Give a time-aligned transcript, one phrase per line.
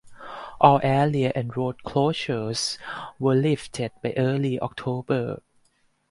[0.59, 2.79] All area and road closures
[3.19, 5.43] were lifted by early October.